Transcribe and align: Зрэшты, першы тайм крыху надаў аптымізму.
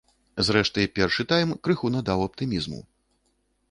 Зрэшты, 0.47 0.85
першы 0.95 1.27
тайм 1.33 1.55
крыху 1.69 1.95
надаў 1.99 2.19
аптымізму. 2.29 2.85